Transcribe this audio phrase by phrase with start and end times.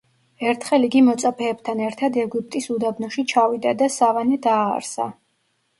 [0.51, 5.11] ერთხელ იგი მოწაფეებთან ერთად ეგვიპტის უდაბნოში ჩავიდა და სავანე დააარსა.